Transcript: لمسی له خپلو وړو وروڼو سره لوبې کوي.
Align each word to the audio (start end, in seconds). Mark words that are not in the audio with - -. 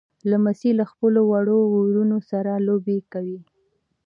لمسی 0.29 0.71
له 0.79 0.85
خپلو 0.91 1.21
وړو 1.31 1.59
وروڼو 1.73 2.19
سره 2.31 2.51
لوبې 2.67 2.97
کوي. 3.11 3.39